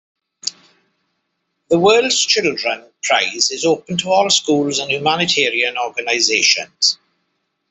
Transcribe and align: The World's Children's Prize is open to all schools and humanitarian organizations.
The 1.69 1.77
World's 1.77 2.17
Children's 2.25 2.65
Prize 3.03 3.51
is 3.51 3.63
open 3.65 3.97
to 3.97 4.09
all 4.09 4.31
schools 4.31 4.79
and 4.79 4.89
humanitarian 4.91 5.77
organizations. 5.77 6.97